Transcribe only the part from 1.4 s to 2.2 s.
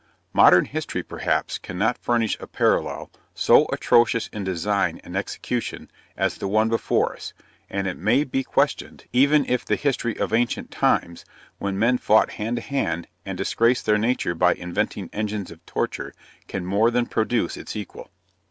cannot